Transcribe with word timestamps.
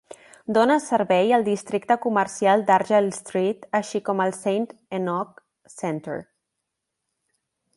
Dona 0.57 0.75
servei 0.83 1.33
al 1.37 1.43
districte 1.47 1.97
comercial 2.05 2.63
d'Argyle 2.69 3.13
Street, 3.17 3.67
així 3.81 4.01
com 4.09 4.25
al 4.25 4.33
Saint 4.39 4.67
Enoch 5.01 5.37
Centre. 5.75 6.17